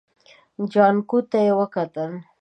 جانکو 0.71 1.19
ته 1.29 1.37
يې 1.45 1.51
وکتل. 1.59 2.11